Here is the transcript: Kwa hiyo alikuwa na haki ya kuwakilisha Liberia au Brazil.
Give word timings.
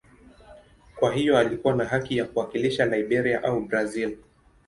Kwa 0.95 1.13
hiyo 1.13 1.37
alikuwa 1.37 1.75
na 1.75 1.85
haki 1.85 2.17
ya 2.17 2.25
kuwakilisha 2.25 2.85
Liberia 2.85 3.43
au 3.43 3.61
Brazil. 3.65 4.17